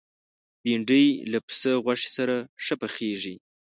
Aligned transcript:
بېنډۍ 0.63 1.05
له 1.31 1.39
پسه 1.45 1.71
غوښې 1.83 2.09
سره 2.17 2.35
ښه 2.63 2.75
پخېږي 2.81 3.35